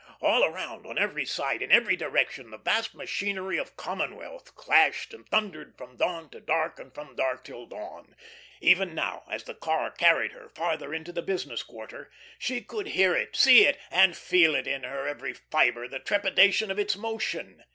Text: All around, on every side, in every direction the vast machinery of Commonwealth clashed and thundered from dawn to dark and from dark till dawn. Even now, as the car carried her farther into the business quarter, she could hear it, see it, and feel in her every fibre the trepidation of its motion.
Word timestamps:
All 0.19 0.43
around, 0.43 0.87
on 0.87 0.97
every 0.97 1.27
side, 1.27 1.61
in 1.61 1.71
every 1.71 1.95
direction 1.95 2.49
the 2.49 2.57
vast 2.57 2.95
machinery 2.95 3.59
of 3.59 3.77
Commonwealth 3.77 4.55
clashed 4.55 5.13
and 5.13 5.29
thundered 5.29 5.77
from 5.77 5.95
dawn 5.95 6.27
to 6.31 6.39
dark 6.39 6.79
and 6.79 6.91
from 6.91 7.15
dark 7.15 7.43
till 7.43 7.67
dawn. 7.67 8.15
Even 8.61 8.95
now, 8.95 9.21
as 9.29 9.43
the 9.43 9.53
car 9.53 9.91
carried 9.91 10.31
her 10.31 10.49
farther 10.49 10.91
into 10.91 11.11
the 11.11 11.21
business 11.21 11.61
quarter, 11.61 12.09
she 12.39 12.61
could 12.61 12.87
hear 12.87 13.13
it, 13.15 13.35
see 13.35 13.63
it, 13.67 13.77
and 13.91 14.17
feel 14.17 14.55
in 14.55 14.81
her 14.81 15.07
every 15.07 15.33
fibre 15.35 15.87
the 15.87 15.99
trepidation 15.99 16.71
of 16.71 16.79
its 16.79 16.95
motion. 16.95 17.63